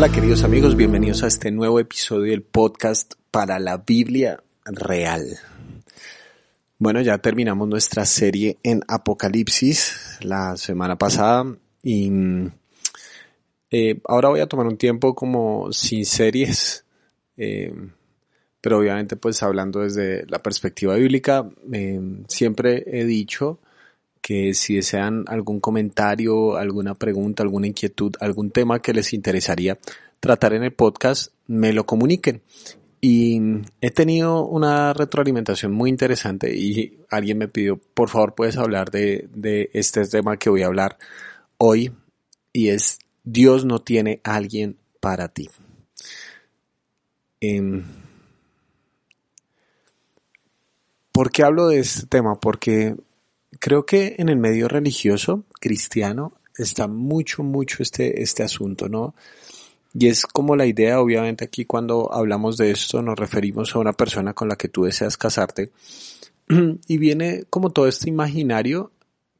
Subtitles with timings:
[0.00, 5.38] Hola queridos amigos, bienvenidos a este nuevo episodio del podcast para la Biblia real.
[6.78, 12.10] Bueno, ya terminamos nuestra serie en Apocalipsis la semana pasada y
[13.70, 16.86] eh, ahora voy a tomar un tiempo como sin series,
[17.36, 17.70] eh,
[18.62, 23.60] pero obviamente pues hablando desde la perspectiva bíblica, eh, siempre he dicho
[24.20, 29.78] que si desean algún comentario, alguna pregunta, alguna inquietud, algún tema que les interesaría
[30.20, 32.42] tratar en el podcast, me lo comuniquen.
[33.00, 33.40] Y
[33.80, 39.28] he tenido una retroalimentación muy interesante y alguien me pidió, por favor, puedes hablar de,
[39.34, 40.98] de este tema que voy a hablar
[41.56, 41.92] hoy
[42.52, 45.48] y es Dios no tiene alguien para ti.
[47.40, 47.82] Eh,
[51.12, 52.38] ¿Por qué hablo de este tema?
[52.38, 52.96] Porque
[53.60, 59.14] creo que en el medio religioso cristiano está mucho, mucho este, este asunto, ¿no?
[59.92, 63.92] Y es como la idea, obviamente aquí cuando hablamos de esto nos referimos a una
[63.92, 65.70] persona con la que tú deseas casarte.
[66.88, 68.90] Y viene como todo este imaginario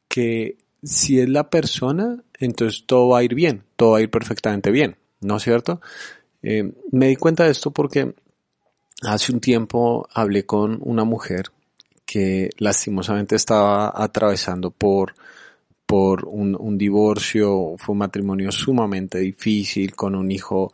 [0.08, 4.10] que si es la persona, entonces todo va a ir bien, todo va a ir
[4.10, 5.80] perfectamente bien, ¿no es cierto?
[6.42, 8.14] Eh, me di cuenta de esto porque
[9.02, 11.50] hace un tiempo hablé con una mujer
[12.10, 15.14] que lastimosamente estaba atravesando por,
[15.86, 20.72] por un, divorcio, fue un matrimonio sumamente difícil, con un hijo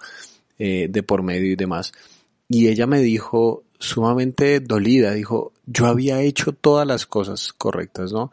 [0.59, 1.93] eh, de por medio y demás.
[2.49, 8.33] Y ella me dijo, sumamente dolida, dijo, yo había hecho todas las cosas correctas, ¿no?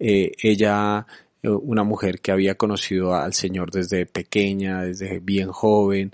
[0.00, 1.06] Eh, ella,
[1.44, 6.12] eh, una mujer que había conocido al Señor desde pequeña, desde bien joven,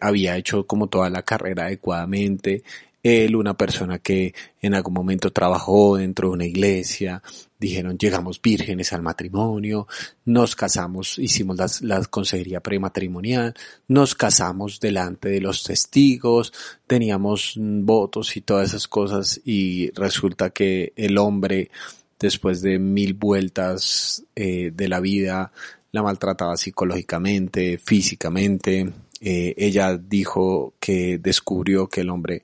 [0.00, 2.62] había hecho como toda la carrera adecuadamente,
[3.06, 7.22] él, una persona que en algún momento trabajó dentro de una iglesia,
[7.58, 9.86] dijeron llegamos vírgenes al matrimonio,
[10.24, 13.54] nos casamos, hicimos la consejería prematrimonial,
[13.88, 16.52] nos casamos delante de los testigos,
[16.86, 21.70] teníamos votos y todas esas cosas y resulta que el hombre
[22.18, 25.52] después de mil vueltas eh, de la vida
[25.92, 28.92] la maltrataba psicológicamente, físicamente.
[29.20, 32.42] Eh, ella dijo que descubrió que el hombre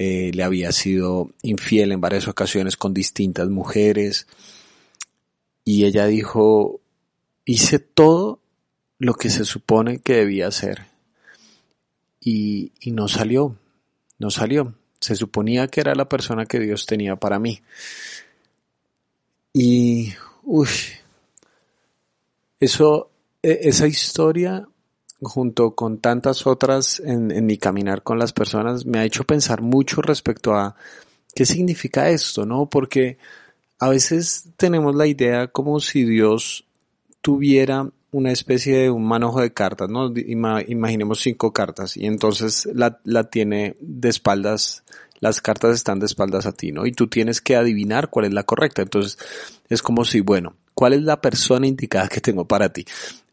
[0.00, 4.28] eh, le había sido infiel en varias ocasiones con distintas mujeres.
[5.64, 6.80] Y ella dijo,
[7.44, 8.38] hice todo
[9.00, 10.86] lo que se supone que debía hacer.
[12.20, 13.56] Y, y no salió,
[14.18, 14.72] no salió.
[15.00, 17.60] Se suponía que era la persona que Dios tenía para mí.
[19.52, 20.12] Y,
[20.44, 20.68] uy,
[22.60, 23.10] eso,
[23.42, 24.68] e, esa historia
[25.20, 30.00] junto con tantas otras en, mi caminar con las personas, me ha hecho pensar mucho
[30.00, 30.76] respecto a
[31.34, 32.66] qué significa esto, ¿no?
[32.66, 33.18] Porque
[33.78, 36.64] a veces tenemos la idea como si Dios
[37.20, 40.10] tuviera una especie de un manojo de cartas, ¿no?
[40.16, 44.82] imaginemos cinco cartas y entonces la, la tiene de espaldas,
[45.20, 46.86] las cartas están de espaldas a ti, ¿no?
[46.86, 48.82] Y tú tienes que adivinar cuál es la correcta.
[48.82, 49.18] Entonces
[49.68, 52.86] es como si, bueno, ¿cuál es la persona indicada que tengo para ti?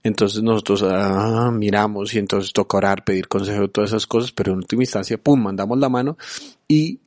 [0.06, 4.60] Entonces nosotros ah, miramos y entonces toca orar, pedir consejo, todas esas cosas, pero en
[4.60, 6.16] última instancia, pum, mandamos la mano
[6.68, 7.00] y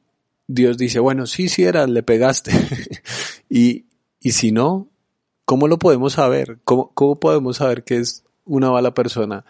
[0.48, 2.50] Dios dice, bueno, sí, sí era, le pegaste.
[3.48, 3.84] y,
[4.18, 4.88] y si no,
[5.44, 6.58] ¿cómo lo podemos saber?
[6.64, 9.44] ¿Cómo, ¿Cómo podemos saber que es una mala persona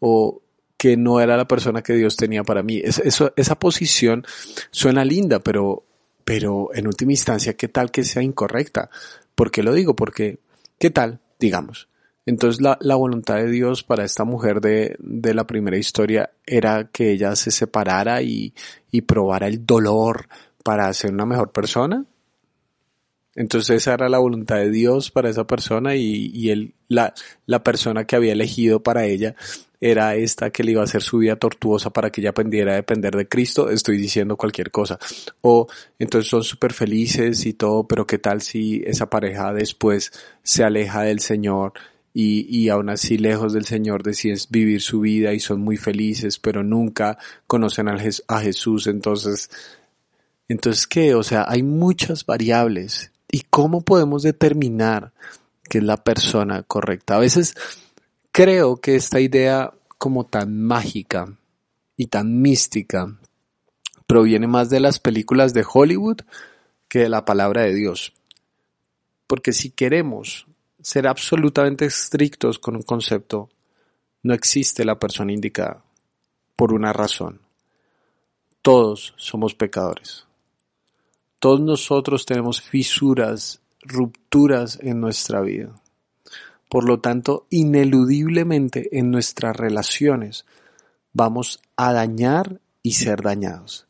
[0.00, 0.40] o
[0.78, 2.80] que no era la persona que Dios tenía para mí?
[2.82, 4.24] Esa posición
[4.70, 5.84] suena linda, pero,
[6.24, 8.88] pero en última instancia, ¿qué tal que sea incorrecta?
[9.34, 9.94] ¿Por qué lo digo?
[9.94, 10.38] Porque,
[10.78, 11.20] ¿qué tal?
[11.38, 11.88] Digamos,
[12.26, 16.88] entonces la, la, voluntad de Dios para esta mujer de, de, la primera historia era
[16.90, 18.54] que ella se separara y,
[18.90, 20.28] y probara el dolor
[20.62, 22.06] para ser una mejor persona.
[23.36, 27.12] Entonces esa era la voluntad de Dios para esa persona y, y él, la,
[27.46, 29.34] la persona que había elegido para ella
[29.80, 32.76] era esta que le iba a hacer su vida tortuosa para que ella aprendiera a
[32.76, 34.98] depender de Cristo, estoy diciendo cualquier cosa.
[35.42, 35.66] O
[35.98, 40.10] entonces son súper felices y todo, pero qué tal si esa pareja después
[40.42, 41.74] se aleja del Señor
[42.16, 46.38] y, y aún así lejos del Señor deciden vivir su vida y son muy felices,
[46.38, 48.86] pero nunca conocen a Jesús.
[48.86, 49.50] Entonces,
[50.48, 51.14] entonces, ¿qué?
[51.14, 53.10] O sea, hay muchas variables.
[53.30, 55.12] ¿Y cómo podemos determinar
[55.68, 57.16] que es la persona correcta?
[57.16, 57.54] A veces
[58.30, 61.36] creo que esta idea como tan mágica
[61.96, 63.18] y tan mística
[64.06, 66.18] proviene más de las películas de Hollywood
[66.88, 68.12] que de la palabra de Dios.
[69.26, 70.46] Porque si queremos
[70.84, 73.48] ser absolutamente estrictos con un concepto,
[74.22, 75.82] no existe la persona indicada,
[76.56, 77.40] por una razón.
[78.60, 80.26] Todos somos pecadores.
[81.38, 85.74] Todos nosotros tenemos fisuras, rupturas en nuestra vida.
[86.68, 90.44] Por lo tanto, ineludiblemente en nuestras relaciones
[91.14, 93.83] vamos a dañar y ser dañados.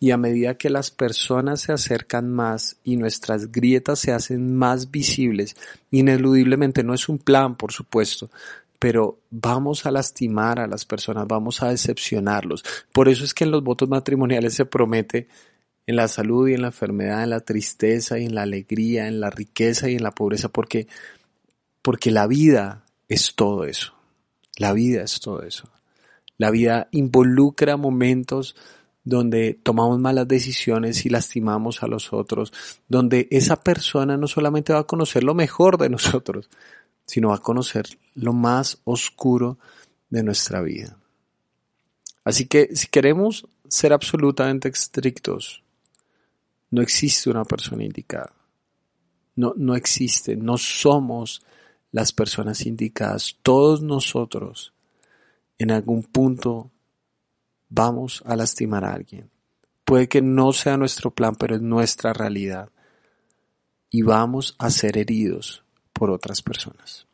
[0.00, 4.90] Y a medida que las personas se acercan más y nuestras grietas se hacen más
[4.90, 5.56] visibles,
[5.90, 8.30] ineludiblemente no es un plan, por supuesto,
[8.78, 12.64] pero vamos a lastimar a las personas, vamos a decepcionarlos.
[12.92, 15.26] Por eso es que en los votos matrimoniales se promete
[15.86, 19.20] en la salud y en la enfermedad, en la tristeza y en la alegría, en
[19.20, 20.86] la riqueza y en la pobreza, porque,
[21.82, 23.94] porque la vida es todo eso.
[24.58, 25.70] La vida es todo eso.
[26.36, 28.54] La vida involucra momentos
[29.08, 32.52] donde tomamos malas decisiones y lastimamos a los otros,
[32.88, 36.50] donde esa persona no solamente va a conocer lo mejor de nosotros,
[37.06, 39.58] sino va a conocer lo más oscuro
[40.10, 40.98] de nuestra vida.
[42.22, 45.62] Así que si queremos ser absolutamente estrictos,
[46.70, 48.34] no existe una persona indicada.
[49.36, 51.40] No, no existe, no somos
[51.92, 53.38] las personas indicadas.
[53.42, 54.74] Todos nosotros
[55.56, 56.70] en algún punto
[57.68, 59.30] vamos a lastimar a alguien.
[59.84, 62.70] Puede que no sea nuestro plan, pero es nuestra realidad.
[63.90, 67.06] Y vamos a ser heridos por otras personas.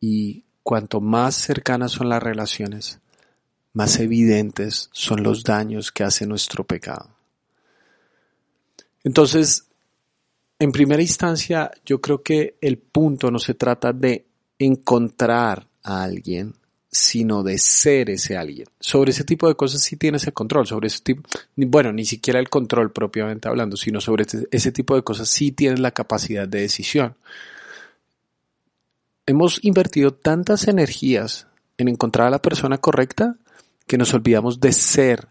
[0.00, 3.00] Y cuanto más cercanas son las relaciones,
[3.72, 7.10] más evidentes son los daños que hace nuestro pecado.
[9.04, 9.66] Entonces,
[10.58, 14.26] en primera instancia, yo creo que el punto no se trata de
[14.58, 16.54] encontrar a alguien,
[16.96, 18.66] sino de ser ese alguien.
[18.80, 21.22] Sobre ese tipo de cosas sí tienes el control, sobre ese tipo,
[21.54, 25.52] bueno, ni siquiera el control propiamente hablando, sino sobre ese, ese tipo de cosas sí
[25.52, 27.16] tienes la capacidad de decisión.
[29.26, 31.46] Hemos invertido tantas energías
[31.78, 33.36] en encontrar a la persona correcta
[33.86, 35.28] que nos olvidamos de ser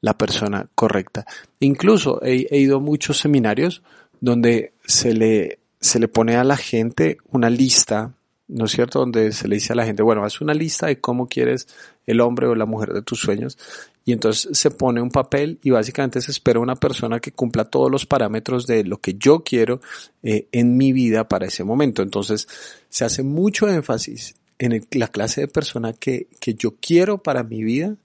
[0.00, 1.26] la persona correcta.
[1.58, 3.82] Incluso he, he ido a muchos seminarios
[4.20, 8.14] donde se le, se le pone a la gente una lista
[8.50, 8.98] ¿no es cierto?
[8.98, 11.68] Donde se le dice a la gente, bueno, haz una lista de cómo quieres
[12.06, 13.56] el hombre o la mujer de tus sueños
[14.04, 17.90] y entonces se pone un papel y básicamente se espera una persona que cumpla todos
[17.90, 19.80] los parámetros de lo que yo quiero
[20.22, 22.02] eh, en mi vida para ese momento.
[22.02, 22.48] Entonces
[22.88, 27.62] se hace mucho énfasis en la clase de persona que, que yo quiero para mi
[27.62, 27.96] vida,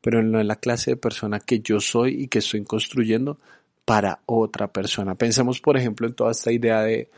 [0.00, 3.38] pero no en la clase de persona que yo soy y que estoy construyendo
[3.84, 5.14] para otra persona.
[5.14, 7.10] Pensemos, por ejemplo, en toda esta idea de,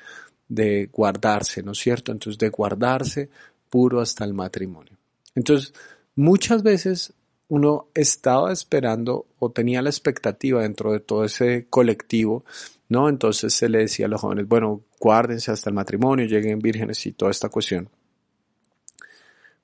[0.50, 2.12] de guardarse, ¿no es cierto?
[2.12, 3.30] Entonces, de guardarse
[3.70, 4.98] puro hasta el matrimonio.
[5.34, 5.72] Entonces,
[6.16, 7.14] muchas veces
[7.48, 12.44] uno estaba esperando o tenía la expectativa dentro de todo ese colectivo,
[12.88, 13.08] ¿no?
[13.08, 17.12] Entonces se le decía a los jóvenes, bueno, guárdense hasta el matrimonio, lleguen vírgenes y
[17.12, 17.88] toda esta cuestión.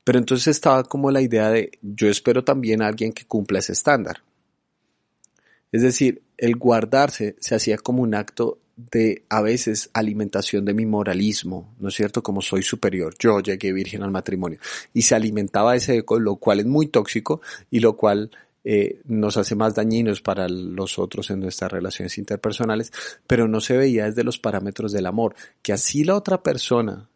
[0.05, 3.73] Pero entonces estaba como la idea de, yo espero también a alguien que cumpla ese
[3.73, 4.23] estándar.
[5.73, 10.84] Es decir, el guardarse se hacía como un acto de a veces alimentación de mi
[10.84, 12.23] moralismo, ¿no es cierto?
[12.23, 14.58] Como soy superior, yo llegué virgen al matrimonio
[14.93, 17.40] y se alimentaba ese eco, lo cual es muy tóxico
[17.70, 18.31] y lo cual
[18.64, 22.93] eh, nos hace más dañinos para los otros en nuestras relaciones interpersonales,
[23.26, 27.08] pero no se veía desde los parámetros del amor, que así la otra persona,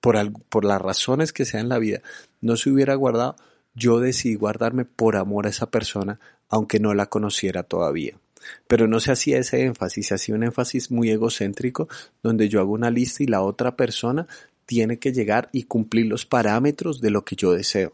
[0.00, 0.16] por,
[0.48, 2.00] por las razones que sea en la vida,
[2.40, 3.36] no se hubiera guardado,
[3.74, 6.18] yo decidí guardarme por amor a esa persona,
[6.48, 8.18] aunque no la conociera todavía.
[8.66, 11.88] Pero no se hacía ese énfasis, se hacía un énfasis muy egocéntrico
[12.22, 14.26] donde yo hago una lista y la otra persona
[14.66, 17.92] tiene que llegar y cumplir los parámetros de lo que yo deseo.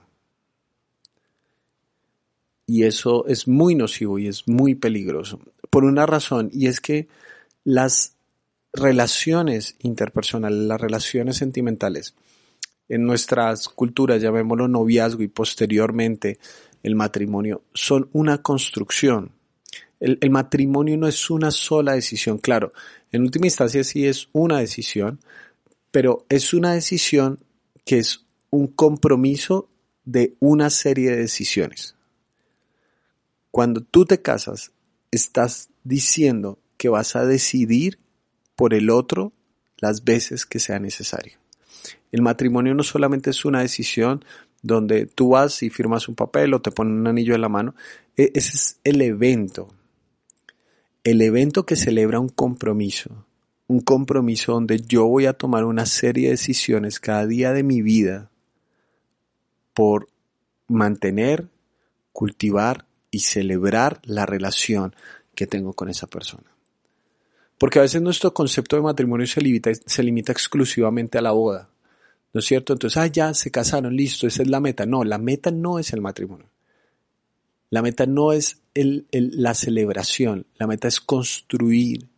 [2.66, 5.40] Y eso es muy nocivo y es muy peligroso.
[5.68, 7.08] Por una razón, y es que
[7.64, 8.16] las
[8.72, 12.14] relaciones interpersonales, las relaciones sentimentales,
[12.88, 16.38] en nuestras culturas, llamémoslo noviazgo y posteriormente
[16.82, 19.32] el matrimonio, son una construcción
[20.02, 22.72] el, matrimonio no es una sola decisión, claro,
[23.12, 25.20] en última instancia sí es una decisión,
[25.92, 27.38] pero es una decisión
[27.84, 29.68] que es un compromiso
[30.04, 31.94] de una serie de decisiones.
[33.52, 34.72] Cuando tú te casas,
[35.12, 38.00] estás diciendo que vas a decidir
[38.56, 39.32] por el otro
[39.76, 41.34] las veces que sea necesario.
[42.10, 44.24] El matrimonio no solamente es una decisión
[44.62, 47.74] donde tú vas y firmas un papel o te ponen un anillo en la mano,
[48.16, 49.68] e, ese es el evento,
[51.04, 53.26] el evento que celebra un compromiso,
[53.66, 57.82] un compromiso donde yo voy a tomar una serie de decisiones cada día de mi
[57.82, 58.30] vida
[59.74, 60.08] por
[60.68, 61.48] mantener,
[62.12, 64.94] cultivar y celebrar la relación
[65.34, 66.52] que tengo con esa persona.
[67.58, 71.70] Porque a veces nuestro concepto de matrimonio se limita, exclusivamente a la boda.
[72.32, 72.72] ¿No es cierto?
[72.72, 74.86] Entonces, ah, ya se casaron, listo, esa es la meta.
[74.86, 76.48] No, la meta no es el matrimonio.
[77.70, 82.08] La meta no es la celebración, la meta es construir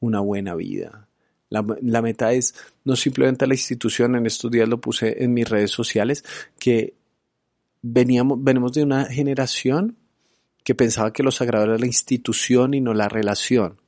[0.00, 1.08] una buena vida.
[1.48, 2.54] La, la, meta es
[2.84, 6.24] no simplemente la institución, en estos días lo puse en mis redes sociales,
[6.58, 6.94] que
[7.82, 9.98] veníamos, venimos de una generación
[10.64, 13.81] que pensaba que lo sagrado era la institución y no la relación.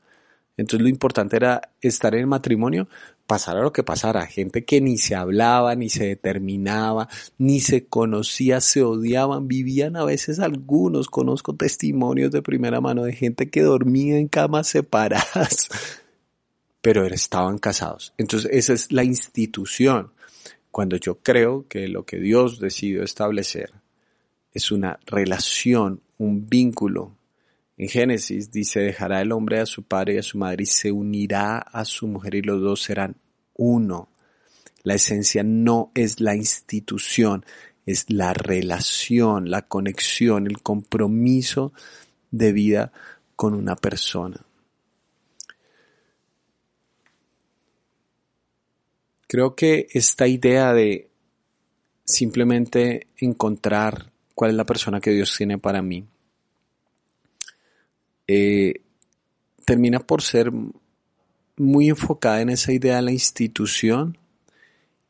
[0.57, 2.89] Entonces lo importante era estar en el matrimonio,
[3.27, 7.09] pasara lo que pasara, gente que ni se hablaba, ni se determinaba,
[7.39, 13.15] ni se conocía, se odiaban, vivían a veces algunos, conozco testimonios de primera mano de
[13.15, 15.69] gente que dormía en camas separadas,
[16.81, 18.15] pero estaban casados.
[18.17, 20.13] Entonces esa es la institución.
[20.71, 23.71] Cuando yo creo que lo que Dios decidió establecer
[24.53, 27.17] es una relación, un vínculo
[27.77, 30.93] en Génesis dice, dejará el hombre a su padre y a su madre y se
[30.93, 33.17] unirá a su mujer y los dos serán
[33.55, 34.09] uno.
[34.85, 37.45] La esencia no es la institución,
[37.85, 41.73] es la relación, la conexión, el compromiso
[42.31, 42.93] de vida
[43.35, 44.45] con una persona.
[49.27, 51.11] Creo que esta idea de
[52.05, 56.07] simplemente encontrar cuál es la persona que Dios tiene para mí
[58.27, 58.75] eh,
[59.65, 60.51] termina por ser
[61.57, 64.19] muy enfocada en esa idea de la institución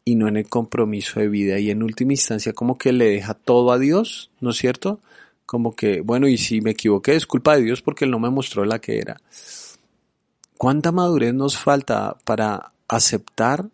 [0.05, 3.35] y no en el compromiso de vida y en última instancia como que le deja
[3.35, 5.01] todo a Dios, ¿no es cierto?
[5.47, 8.31] Como que, bueno, y si me equivoqué es culpa de Dios porque Él no me
[8.31, 9.17] mostró la que era.
[10.59, 13.69] ¿Cuánta madurez nos falta para aceptar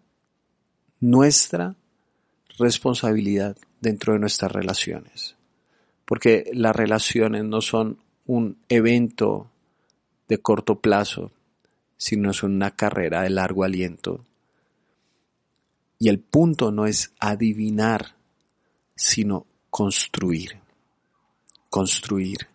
[1.00, 1.76] nuestra
[2.58, 5.36] responsabilidad dentro de nuestras relaciones?
[6.04, 7.98] Porque las relaciones no son
[8.30, 9.50] un evento
[10.28, 11.32] de corto plazo,
[11.96, 14.24] sino es una carrera de largo aliento.
[15.98, 18.14] Y el punto no es adivinar,
[18.94, 20.60] sino construir.
[21.70, 22.46] Construir.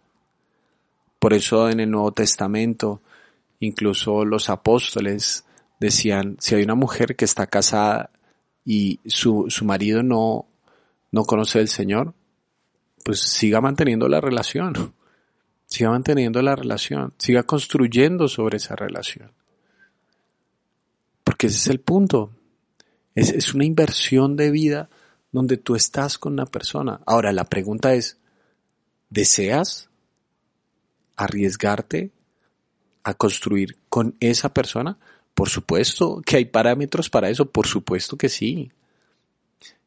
[1.20, 3.02] Por eso en el Nuevo Testamento,
[3.60, 5.44] incluso los apóstoles
[5.78, 8.12] decían, si hay una mujer que está casada
[8.64, 10.46] y su, su marido no,
[11.12, 12.14] no conoce al Señor,
[13.04, 14.96] pues siga manteniendo la relación
[15.76, 19.32] siga manteniendo la relación, siga construyendo sobre esa relación.
[21.24, 22.32] Porque ese es el punto.
[23.14, 24.90] Es, es una inversión de vida
[25.32, 27.02] donde tú estás con una persona.
[27.06, 28.18] Ahora, la pregunta es,
[29.10, 29.90] ¿deseas
[31.18, 32.12] arriesgarte
[33.04, 34.98] a construir con esa persona?
[35.34, 38.72] Por supuesto que hay parámetros para eso, por supuesto que sí.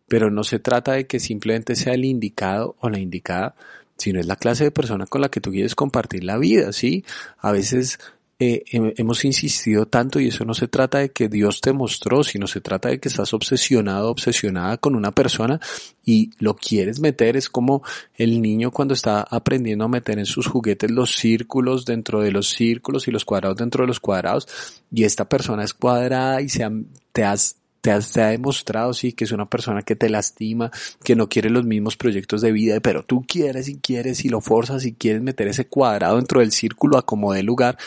[0.07, 3.55] Pero no se trata de que simplemente sea el indicado o la indicada,
[3.99, 7.05] sino es la clase de persona con la que tú quieres compartir la vida, ¿sí?
[7.39, 7.99] A veces
[8.41, 12.47] eh, hemos insistido tanto y eso no se trata de que Dios te mostró, sino
[12.47, 15.59] se trata de que estás obsesionado, obsesionada con una persona
[16.05, 17.83] y lo quieres meter, es como
[18.15, 22.51] el niño cuando está aprendiendo a meter en sus juguetes los círculos dentro de los
[22.51, 24.47] círculos y los cuadrados dentro de los cuadrados
[24.93, 26.65] y esta persona es cuadrada y se
[27.11, 30.71] te has te, ha demostrado, sí, que es una persona que te lastima,
[31.03, 34.41] que no quiere los mismos proyectos de vida, pero tú quieres y quieres y lo
[34.41, 37.79] forzas y quieres meter ese cuadrado dentro del círculo a como lugar.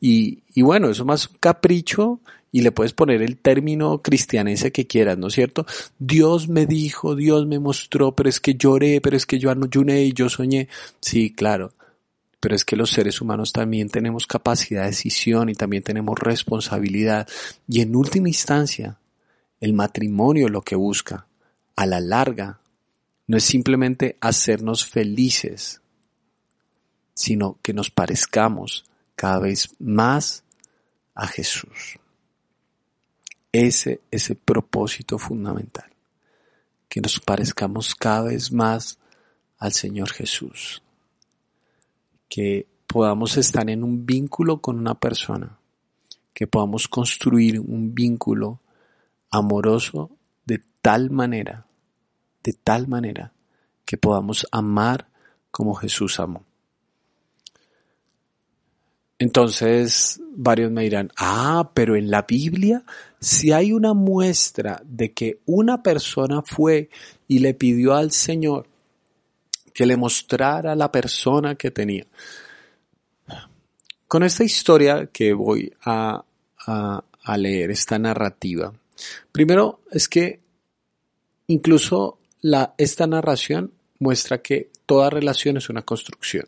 [0.00, 5.18] Y, y bueno, eso más capricho y le puedes poner el término cristianese que quieras,
[5.18, 5.66] ¿no es cierto?
[5.98, 10.04] Dios me dijo, Dios me mostró, pero es que lloré, pero es que yo ayuné
[10.04, 10.68] y yo soñé.
[11.00, 11.72] Sí, claro.
[12.40, 17.28] Pero es que los seres humanos también tenemos capacidad de decisión y también tenemos responsabilidad.
[17.68, 18.98] Y en última instancia,
[19.60, 21.26] el matrimonio lo que busca,
[21.76, 22.60] a la larga,
[23.26, 25.80] no es simplemente hacernos felices,
[27.14, 28.84] sino que nos parezcamos
[29.14, 30.44] cada vez más
[31.14, 31.98] a Jesús.
[33.52, 35.90] Ese es el propósito fundamental,
[36.88, 38.98] que nos parezcamos cada vez más
[39.58, 40.82] al Señor Jesús,
[42.28, 45.58] que podamos estar en un vínculo con una persona,
[46.32, 48.60] que podamos construir un vínculo
[49.30, 50.10] amoroso
[50.44, 51.66] de tal manera,
[52.42, 53.32] de tal manera
[53.84, 55.08] que podamos amar
[55.50, 56.44] como Jesús amó.
[59.18, 62.84] Entonces varios me dirán, ah, pero en la Biblia
[63.20, 66.88] si hay una muestra de que una persona fue
[67.26, 68.68] y le pidió al Señor
[69.74, 72.06] que le mostrara la persona que tenía.
[74.06, 76.24] Con esta historia que voy a,
[76.66, 78.72] a, a leer, esta narrativa,
[79.32, 80.40] Primero es que
[81.46, 82.18] incluso
[82.76, 86.46] esta narración muestra que toda relación es una construcción.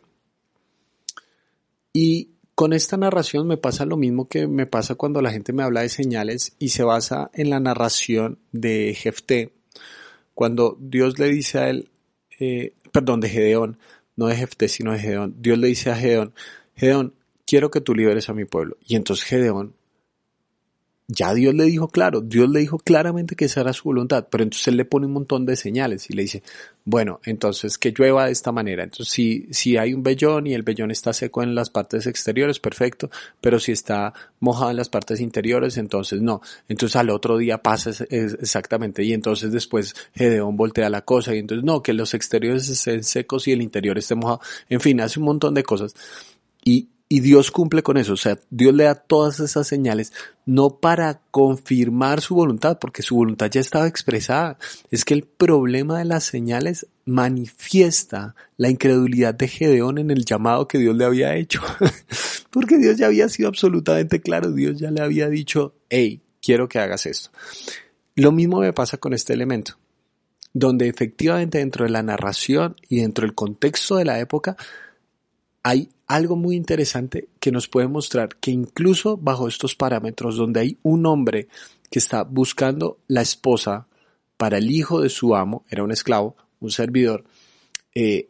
[1.93, 5.63] Y con esta narración me pasa lo mismo que me pasa cuando la gente me
[5.63, 9.53] habla de señales y se basa en la narración de Jefté,
[10.33, 11.89] cuando Dios le dice a él,
[12.39, 13.77] eh, perdón, de Gedeón,
[14.15, 16.33] no de Jefté, sino de Gedeón, Dios le dice a Gedeón,
[16.75, 17.13] Gedeón,
[17.45, 18.77] quiero que tú liberes a mi pueblo.
[18.87, 19.75] Y entonces Gedeón
[21.07, 24.43] ya Dios le dijo claro, Dios le dijo claramente que esa era su voluntad, pero
[24.43, 26.41] entonces él le pone un montón de señales y le dice,
[26.85, 28.83] bueno, entonces que llueva de esta manera.
[28.83, 32.59] Entonces si, si hay un vellón y el vellón está seco en las partes exteriores,
[32.59, 33.09] perfecto,
[33.41, 36.41] pero si está mojado en las partes interiores, entonces no.
[36.69, 41.65] Entonces al otro día pasa exactamente y entonces después Gedeón voltea la cosa y entonces
[41.65, 44.39] no, que los exteriores estén secos y el interior esté mojado.
[44.69, 45.93] En fin, hace un montón de cosas.
[46.63, 50.13] Y, y Dios cumple con eso, o sea, Dios le da todas esas señales,
[50.45, 54.57] no para confirmar su voluntad, porque su voluntad ya estaba expresada.
[54.91, 60.69] Es que el problema de las señales manifiesta la incredulidad de Gedeón en el llamado
[60.69, 61.61] que Dios le había hecho.
[62.49, 66.79] porque Dios ya había sido absolutamente claro, Dios ya le había dicho, hey, quiero que
[66.79, 67.29] hagas esto.
[68.15, 69.77] Lo mismo me pasa con este elemento,
[70.53, 74.55] donde efectivamente dentro de la narración y dentro del contexto de la época,
[75.63, 80.77] hay algo muy interesante que nos puede mostrar que incluso bajo estos parámetros donde hay
[80.83, 81.47] un hombre
[81.89, 83.87] que está buscando la esposa
[84.37, 87.25] para el hijo de su amo, era un esclavo, un servidor,
[87.93, 88.29] eh,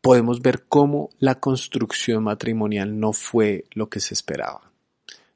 [0.00, 4.70] podemos ver cómo la construcción matrimonial no fue lo que se esperaba.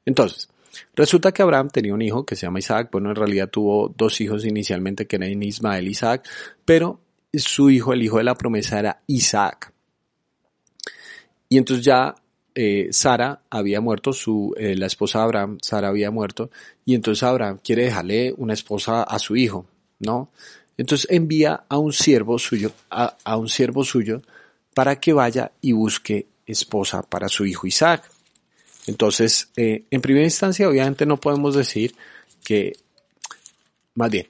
[0.05, 0.49] Entonces,
[0.95, 4.21] resulta que Abraham tenía un hijo que se llama Isaac, bueno, en realidad tuvo dos
[4.21, 6.27] hijos inicialmente que eran Ismael y Isaac,
[6.63, 7.01] pero
[7.33, 9.72] su hijo, el hijo de la promesa era Isaac.
[11.53, 12.15] Y entonces ya
[12.55, 16.49] eh, Sara había muerto, su, eh, la esposa de Abraham, Sara había muerto,
[16.83, 19.67] y entonces Abraham quiere dejarle una esposa a su hijo,
[19.99, 20.31] ¿no?
[20.79, 24.23] Entonces envía a un siervo suyo, a, un siervo suyo,
[24.73, 28.09] para que vaya y busque esposa para su hijo Isaac.
[28.87, 31.93] Entonces, eh, en primera instancia, obviamente no podemos decir
[32.43, 32.73] que,
[33.93, 34.25] más bien,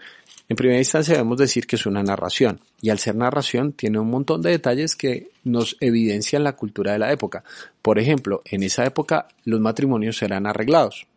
[0.50, 4.10] en primera instancia debemos decir que es una narración y al ser narración tiene un
[4.10, 7.46] montón de detalles que nos evidencian la cultura de la época.
[7.82, 11.08] Por ejemplo, en esa época los matrimonios eran arreglados,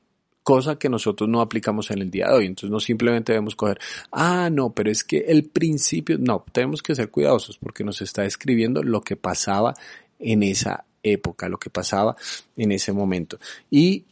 [0.45, 2.47] cosa que nosotros no aplicamos en el día de hoy.
[2.47, 3.81] Entonces no simplemente debemos coger,
[4.13, 8.23] ah, no, pero es que el principio, no, tenemos que ser cuidadosos porque nos está
[8.23, 9.75] describiendo lo que pasaba
[10.21, 12.15] en esa época, lo que pasaba
[12.57, 13.41] en ese momento.
[13.73, 14.05] Y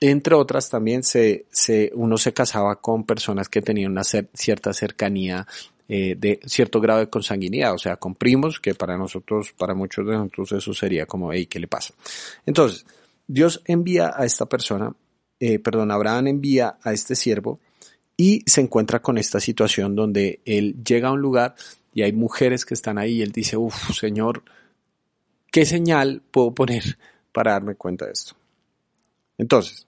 [0.00, 5.46] entre otras también se, se, uno se casaba con personas que tenían una cierta cercanía
[5.88, 10.06] eh, de cierto grado de consanguinidad, o sea, con primos, que para nosotros, para muchos
[10.06, 11.94] de nosotros eso sería como, hey, ¿qué le pasa?
[12.46, 12.86] Entonces,
[13.26, 14.94] Dios envía a esta persona,
[15.40, 17.60] eh, perdón, Abraham envía a este siervo
[18.16, 21.54] y se encuentra con esta situación donde él llega a un lugar
[21.92, 24.42] y hay mujeres que están ahí y él dice, uff, Señor,
[25.50, 26.98] ¿qué señal puedo poner
[27.32, 28.36] para darme cuenta de esto?
[29.38, 29.86] Entonces,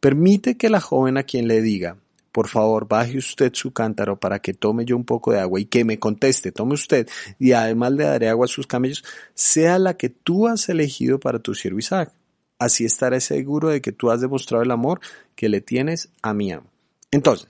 [0.00, 1.96] permite que la joven a quien le diga,
[2.32, 5.64] por favor, baje usted su cántaro para que tome yo un poco de agua y
[5.64, 9.96] que me conteste, tome usted, y además le daré agua a sus camellos, sea la
[9.96, 12.12] que tú has elegido para tu siervo Isaac.
[12.58, 15.00] Así estaré seguro de que tú has demostrado el amor
[15.34, 16.66] que le tienes a mi amo.
[17.10, 17.48] Entonces,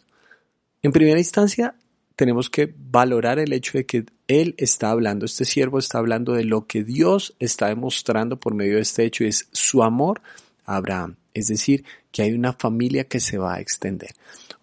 [0.82, 1.74] en primera instancia,
[2.14, 6.44] tenemos que valorar el hecho de que él está hablando, este siervo está hablando de
[6.44, 10.20] lo que Dios está demostrando por medio de este hecho y es su amor
[10.64, 11.17] a Abraham.
[11.34, 14.10] Es decir, que hay una familia que se va a extender.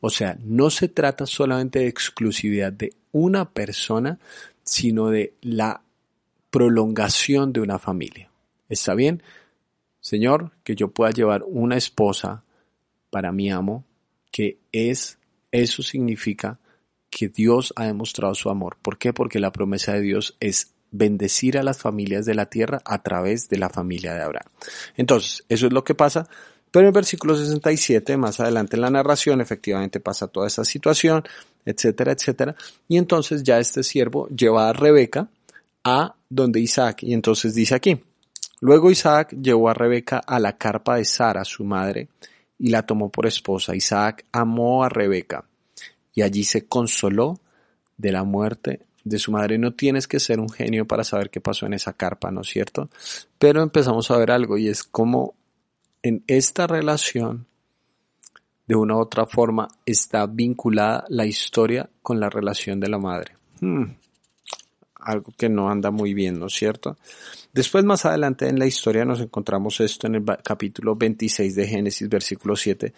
[0.01, 4.19] O sea, no se trata solamente de exclusividad de una persona,
[4.63, 5.81] sino de la
[6.49, 8.29] prolongación de una familia.
[8.69, 9.21] ¿Está bien?
[9.99, 12.43] Señor, que yo pueda llevar una esposa
[13.09, 13.85] para mi amo,
[14.31, 15.17] que es,
[15.51, 16.59] eso significa
[17.09, 18.77] que Dios ha demostrado su amor.
[18.81, 19.13] ¿Por qué?
[19.13, 23.49] Porque la promesa de Dios es bendecir a las familias de la tierra a través
[23.49, 24.51] de la familia de Abraham.
[24.95, 26.27] Entonces, eso es lo que pasa
[26.75, 31.23] pero en versículo 67, más adelante en la narración, efectivamente pasa toda esa situación,
[31.65, 32.53] etcétera, etcétera.
[32.89, 35.29] Y entonces ya este siervo lleva a Rebeca
[35.85, 37.03] a donde Isaac.
[37.03, 37.97] Y entonces dice aquí,
[38.59, 42.09] luego Isaac llevó a Rebeca a la carpa de Sara, su madre,
[42.59, 43.73] y la tomó por esposa.
[43.73, 45.45] Isaac amó a Rebeca
[46.13, 47.39] y allí se consoló
[47.95, 49.57] de la muerte de su madre.
[49.57, 52.49] No tienes que ser un genio para saber qué pasó en esa carpa, ¿no es
[52.49, 52.89] cierto?
[53.39, 55.35] Pero empezamos a ver algo y es como
[56.05, 57.47] en esta relación,
[58.67, 63.35] de una u otra forma, está vinculada la historia con la relación de la madre.
[63.59, 63.85] Hmm,
[64.99, 66.95] algo que no anda muy bien, ¿no es cierto?
[67.53, 72.07] Después, más adelante en la historia, nos encontramos esto en el capítulo 26 de Génesis,
[72.07, 72.93] versículo 7.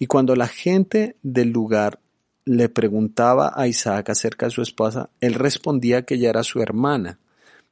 [0.00, 2.00] Y cuando la gente del lugar
[2.44, 7.20] le preguntaba a Isaac acerca de su esposa, él respondía que ella era su hermana.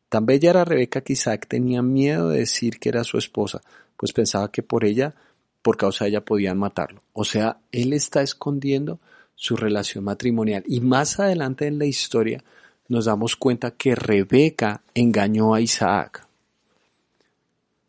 [0.08, 3.60] Tan bella era Rebeca que Isaac tenía miedo de decir que era su esposa,
[3.98, 5.14] pues pensaba que por ella,
[5.60, 7.02] por causa de ella, podían matarlo.
[7.12, 9.00] O sea, él está escondiendo
[9.34, 10.62] su relación matrimonial.
[10.66, 12.42] Y más adelante en la historia
[12.86, 16.26] nos damos cuenta que Rebeca engañó a Isaac,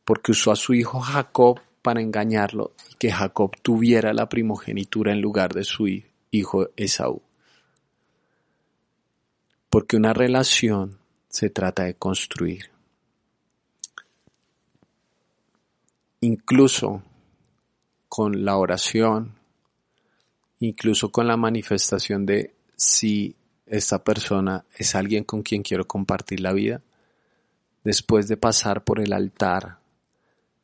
[0.03, 5.53] porque usó a su hijo Jacob para engañarlo, que Jacob tuviera la primogenitura en lugar
[5.53, 5.87] de su
[6.31, 7.21] hijo Esaú.
[9.69, 10.97] Porque una relación
[11.29, 12.78] se trata de construir.
[16.21, 17.01] Incluso
[18.09, 19.35] con la oración,
[20.59, 26.53] incluso con la manifestación de si esta persona es alguien con quien quiero compartir la
[26.53, 26.81] vida,
[27.83, 29.79] después de pasar por el altar,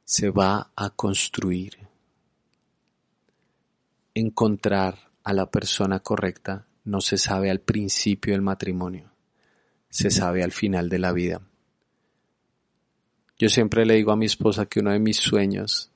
[0.03, 1.87] se va a construir.
[4.13, 9.11] Encontrar a la persona correcta no se sabe al principio del matrimonio,
[9.89, 11.41] se sabe al final de la vida.
[13.37, 15.89] Yo siempre le digo a mi esposa que uno de mis sueños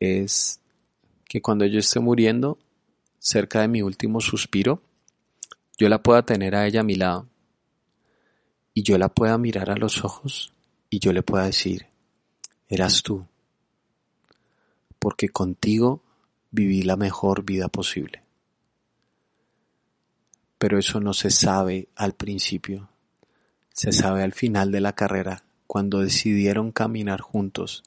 [0.00, 0.60] es
[1.28, 2.58] que cuando yo esté muriendo,
[3.18, 4.82] cerca de mi último suspiro,
[5.78, 7.26] yo la pueda tener a ella a mi lado
[8.74, 10.52] y yo la pueda mirar a los ojos
[10.90, 11.86] y yo le pueda decir,
[12.68, 13.26] eras tú,
[14.98, 16.02] porque contigo
[16.50, 18.22] viví la mejor vida posible.
[20.58, 22.88] Pero eso no se sabe al principio,
[23.72, 27.84] se sabe al final de la carrera, cuando decidieron caminar juntos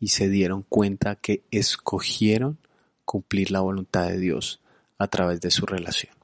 [0.00, 2.58] y se dieron cuenta que escogieron
[3.04, 4.60] cumplir la voluntad de Dios
[4.98, 6.14] a través de su relación.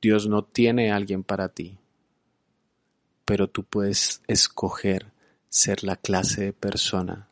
[0.00, 1.76] Dios no tiene a alguien para ti,
[3.24, 5.12] pero tú puedes escoger
[5.48, 7.28] ser la clase de persona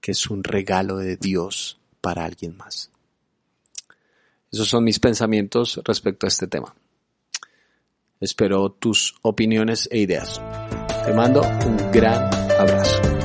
[0.00, 2.90] que es un regalo de Dios para alguien más.
[4.50, 6.74] Esos son mis pensamientos respecto a este tema.
[8.20, 10.40] Espero tus opiniones e ideas.
[11.04, 13.17] Te mando un gran abrazo.